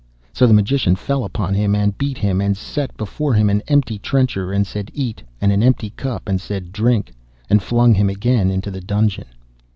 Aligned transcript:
So 0.33 0.47
the 0.47 0.53
Magician 0.55 0.95
fell 0.95 1.23
upon 1.23 1.53
him, 1.53 1.75
and 1.75 1.95
beat 1.95 2.17
him, 2.17 2.41
and 2.41 2.57
set 2.57 2.97
before 2.97 3.35
him 3.35 3.51
an 3.51 3.61
empty 3.67 3.99
trencher, 3.99 4.51
and 4.51 4.65
said, 4.65 4.89
'Eat,' 4.95 5.21
and 5.39 5.51
an 5.51 5.61
empty 5.61 5.91
cup, 5.91 6.27
and 6.27 6.41
said, 6.41 6.71
'Drink,' 6.71 7.11
and 7.51 7.61
flung 7.61 7.93
him 7.93 8.09
again 8.09 8.49
into 8.49 8.71
the 8.71 8.81
dungeon. 8.81 9.25